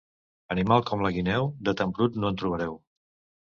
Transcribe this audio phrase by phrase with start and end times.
[0.53, 2.75] Animal com la guineu, de tan brut no en trobareu.